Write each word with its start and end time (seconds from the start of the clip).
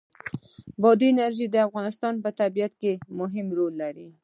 بادي 0.81 1.07
انرژي 1.11 1.45
د 1.49 1.55
افغانستان 1.67 2.13
په 2.23 2.29
طبیعت 2.41 2.73
کې 2.81 2.91
مهم 3.19 3.47
رول 3.57 3.73
لري. 3.83 4.07